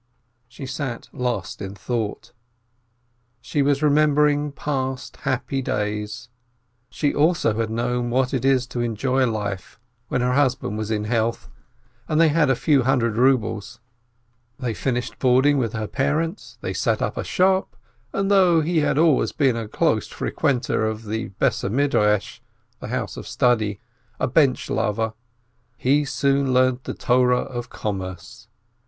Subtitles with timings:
[0.47, 2.33] She sat lost in thought.
[3.39, 6.27] She was remembering past happy days.
[6.89, 11.03] She also had known what it is to enjoy life, when her husband was in
[11.03, 11.49] health,
[12.07, 13.79] and they had a few hundred rubles.
[14.57, 17.75] They finished boarding with her parents, they set up a shop,
[18.11, 21.29] and though he had always been a close frequenter of the
[22.81, 23.79] house of study,
[24.19, 25.13] a bench lover,
[25.77, 28.47] he soon learnt the Torah of commerce.